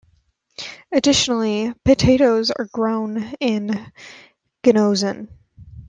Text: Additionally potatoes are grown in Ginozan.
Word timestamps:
Additionally 0.91 1.71
potatoes 1.85 2.49
are 2.49 2.65
grown 2.65 3.35
in 3.39 3.69
Ginozan. 4.63 5.27